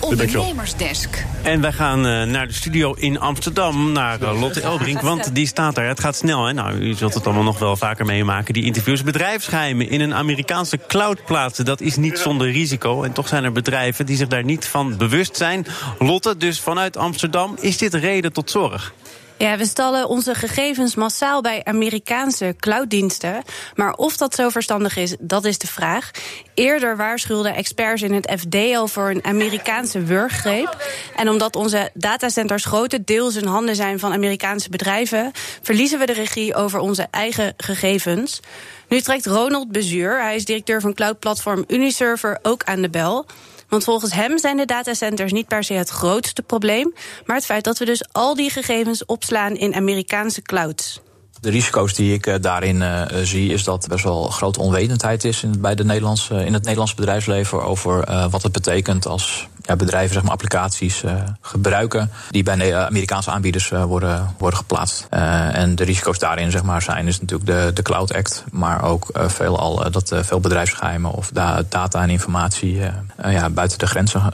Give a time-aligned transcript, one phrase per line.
[0.00, 1.24] Ondernemersdesk.
[1.42, 5.46] En wij gaan uh, naar de studio in Amsterdam, naar uh, Lotte Elbrink, want die
[5.46, 5.86] staat daar.
[5.86, 6.52] Het gaat snel, hè?
[6.52, 8.54] Nou, u zult het allemaal nog wel vaker meemaken.
[8.54, 13.02] Die interviews bedrijfsgeheimen in een Amerikaanse cloud plaatsen, dat is niet zonder risico.
[13.02, 15.66] En toch zijn er bedrijven die zich daar niet van bewust zijn.
[15.98, 18.94] Lotte, dus vanuit Amsterdam, is dit reden tot zorg?
[19.40, 23.42] Ja, we stallen onze gegevens massaal bij Amerikaanse clouddiensten.
[23.74, 26.10] Maar of dat zo verstandig is, dat is de vraag.
[26.54, 30.76] Eerder waarschuwden experts in het FD al voor een Amerikaanse wurggreep.
[31.16, 35.30] En omdat onze datacenters grotendeels in handen zijn van Amerikaanse bedrijven,
[35.62, 38.40] verliezen we de regie over onze eigen gegevens.
[38.88, 43.26] Nu trekt Ronald Bezuur, hij is directeur van cloudplatform Uniserver, ook aan de bel.
[43.70, 47.64] Want volgens hem zijn de datacenters niet per se het grootste probleem, maar het feit
[47.64, 51.00] dat we dus al die gegevens opslaan in Amerikaanse clouds.
[51.40, 55.42] De risico's die ik uh, daarin uh, zie, is dat best wel grote onwetendheid is
[55.42, 59.76] in, bij de Nederlandse, in het Nederlandse bedrijfsleven over uh, wat het betekent als ja,
[59.76, 61.02] bedrijven zeg maar, applicaties
[61.40, 65.06] gebruiken die bij Amerikaanse aanbieders worden, worden geplaatst.
[65.10, 69.06] en de risico's daarin zeg maar, zijn is natuurlijk de, de Cloud Act, maar ook
[69.12, 72.80] veelal dat veel bedrijfsgeheimen of da data en informatie
[73.22, 74.32] ja, buiten de grenzen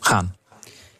[0.00, 0.34] gaan.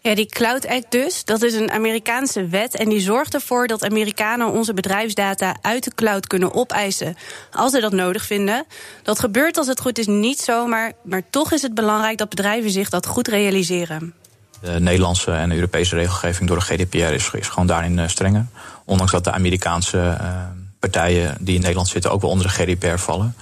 [0.07, 3.85] Ja, die Cloud Act dus, dat is een Amerikaanse wet en die zorgt ervoor dat
[3.85, 7.17] Amerikanen onze bedrijfsdata uit de cloud kunnen opeisen
[7.53, 8.65] als ze dat nodig vinden.
[9.03, 12.71] Dat gebeurt als het goed is niet zomaar, maar toch is het belangrijk dat bedrijven
[12.71, 14.15] zich dat goed realiseren.
[14.61, 18.47] De Nederlandse en de Europese regelgeving door de GDPR is, is gewoon daarin uh, strenger.
[18.85, 20.43] Ondanks dat de Amerikaanse uh,
[20.79, 23.35] partijen die in Nederland zitten ook wel onder de GDPR vallen.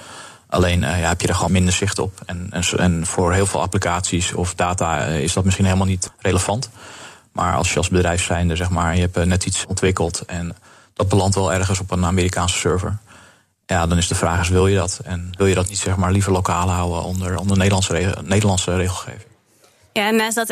[0.54, 2.20] Alleen ja, heb je er gewoon minder zicht op.
[2.26, 6.70] En, en, voor heel veel applicaties of data uh, is dat misschien helemaal niet relevant.
[7.32, 10.56] Maar als je als bedrijf zijnde, zeg maar, je hebt uh, net iets ontwikkeld en
[10.94, 12.98] dat belandt wel ergens op een Amerikaanse server.
[13.66, 15.00] Ja, dan is de vraag: is, wil je dat?
[15.04, 19.33] En wil je dat niet zeg maar liever lokaal houden onder, onder Nederlandse, Nederlandse regelgeving?
[19.96, 20.50] Ja, en naast dat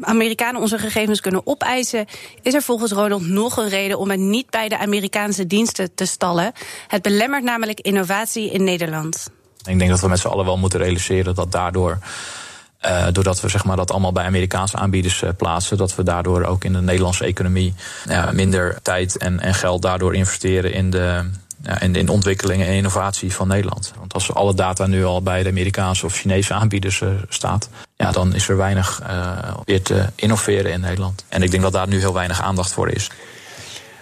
[0.00, 2.06] Amerikanen onze gegevens kunnen opeisen,
[2.42, 6.06] is er volgens Ronald nog een reden om het niet bij de Amerikaanse diensten te
[6.06, 6.52] stallen.
[6.86, 9.30] Het belemmert namelijk innovatie in Nederland.
[9.64, 11.98] Ik denk dat we met z'n allen wel moeten realiseren dat daardoor.
[12.86, 16.44] Uh, doordat we zeg maar, dat allemaal bij Amerikaanse aanbieders uh, plaatsen, dat we daardoor
[16.44, 17.74] ook in de Nederlandse economie
[18.32, 21.30] minder tijd en, en geld daardoor investeren in de,
[21.62, 23.92] ja, in de ontwikkeling en innovatie van Nederland.
[23.98, 28.12] Want als alle data nu al bij de Amerikaanse of Chinese aanbieders uh, staat, ja,
[28.12, 31.24] dan is er weinig uh, weer te innoveren in Nederland.
[31.28, 33.10] En ik denk dat daar nu heel weinig aandacht voor is.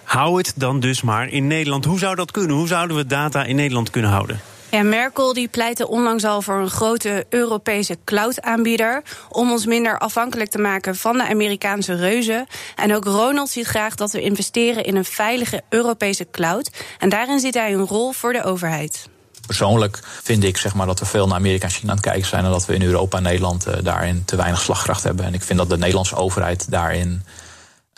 [0.02, 1.84] Hou het dan dus maar in Nederland.
[1.84, 2.56] Hoe zou dat kunnen?
[2.56, 4.40] Hoe zouden we data in Nederland kunnen houden?
[4.76, 9.02] Ja, Merkel die pleitte onlangs al voor een grote Europese cloud-aanbieder.
[9.28, 12.46] om ons minder afhankelijk te maken van de Amerikaanse reuzen.
[12.74, 16.70] En ook Ronald ziet graag dat we investeren in een veilige Europese cloud.
[16.98, 19.08] En daarin ziet hij een rol voor de overheid.
[19.46, 22.26] Persoonlijk vind ik zeg maar, dat we veel naar Amerika en China aan het kijken
[22.26, 22.44] zijn.
[22.44, 25.24] en dat we in Europa en Nederland uh, daarin te weinig slagkracht hebben.
[25.24, 27.22] En ik vind dat de Nederlandse overheid daarin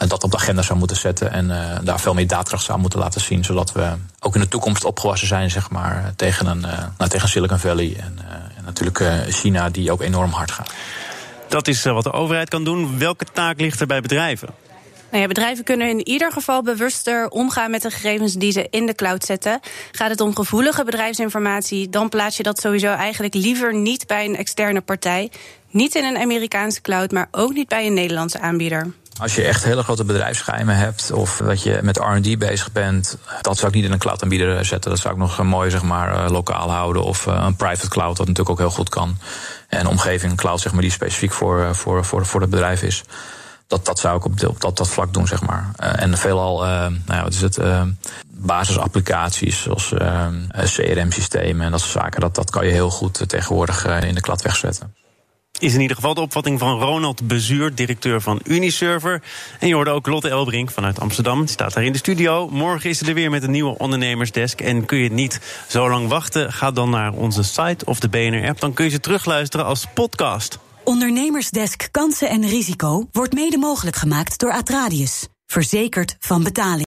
[0.06, 2.98] dat op de agenda zou moeten zetten en uh, daar veel meer daadkracht zou moeten
[2.98, 6.84] laten zien, zodat we ook in de toekomst opgewassen zijn, zeg maar, tegen, een, uh,
[6.98, 10.72] nou, tegen Silicon Valley en, uh, en natuurlijk China, die ook enorm hard gaat.
[11.48, 12.98] Dat is wat de overheid kan doen.
[12.98, 14.48] Welke taak ligt er bij bedrijven?
[15.10, 18.86] Nou ja, bedrijven kunnen in ieder geval bewuster omgaan met de gegevens die ze in
[18.86, 19.60] de cloud zetten.
[19.92, 24.36] Gaat het om gevoelige bedrijfsinformatie, dan plaats je dat sowieso eigenlijk liever niet bij een
[24.36, 25.30] externe partij.
[25.70, 28.92] Niet in een Amerikaanse cloud, maar ook niet bij een Nederlandse aanbieder.
[29.18, 33.56] Als je echt hele grote bedrijfsgeheimen hebt of dat je met R&D bezig bent, dat
[33.56, 34.90] zou ik niet in een cloudaanbieder zetten.
[34.90, 38.50] Dat zou ik nog mooi zeg maar lokaal houden of een private cloud, dat natuurlijk
[38.50, 39.18] ook heel goed kan.
[39.68, 43.02] En een omgeving, cloud zeg maar, die specifiek voor, voor, voor, voor het bedrijf is.
[43.66, 45.70] Dat, dat zou ik op, op dat, dat vlak doen, zeg maar.
[45.76, 47.82] En veelal, nou ja, wat is het, uh,
[48.30, 49.94] basisapplicaties zoals
[50.64, 52.20] CRM-systemen en dat soort zaken.
[52.20, 54.97] Dat, dat kan je heel goed tegenwoordig in de cloud wegzetten
[55.58, 59.22] is in ieder geval de opvatting van Ronald Bezuur, directeur van Uniserver.
[59.58, 61.40] En je hoorde ook Lotte Elbrink vanuit Amsterdam.
[61.40, 62.48] Die staat daar in de studio.
[62.48, 64.60] Morgen is ze er weer met een nieuwe ondernemersdesk.
[64.60, 68.60] En kun je niet zo lang wachten, ga dan naar onze site of de BNR-app.
[68.60, 70.58] Dan kun je ze terugluisteren als podcast.
[70.84, 75.26] Ondernemersdesk Kansen en Risico wordt mede mogelijk gemaakt door Atradius.
[75.46, 76.76] Verzekerd van betaling.